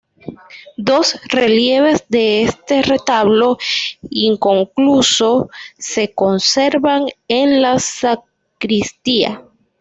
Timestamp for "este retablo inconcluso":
2.41-5.51